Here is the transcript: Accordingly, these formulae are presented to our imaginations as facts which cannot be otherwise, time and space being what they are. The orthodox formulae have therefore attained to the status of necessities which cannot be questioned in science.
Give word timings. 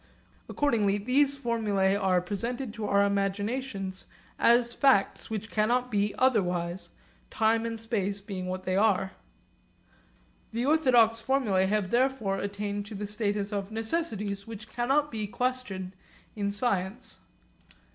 Accordingly, 0.49 0.97
these 0.97 1.37
formulae 1.37 1.93
are 1.93 2.23
presented 2.23 2.73
to 2.73 2.87
our 2.87 3.05
imaginations 3.05 4.07
as 4.39 4.73
facts 4.73 5.29
which 5.29 5.51
cannot 5.51 5.91
be 5.91 6.15
otherwise, 6.17 6.89
time 7.29 7.67
and 7.67 7.79
space 7.79 8.19
being 8.19 8.47
what 8.47 8.63
they 8.63 8.75
are. 8.75 9.11
The 10.53 10.65
orthodox 10.65 11.19
formulae 11.19 11.67
have 11.67 11.91
therefore 11.91 12.39
attained 12.39 12.87
to 12.87 12.95
the 12.95 13.05
status 13.05 13.53
of 13.53 13.71
necessities 13.71 14.47
which 14.47 14.67
cannot 14.69 15.11
be 15.11 15.27
questioned 15.27 15.91
in 16.35 16.51
science. 16.51 17.19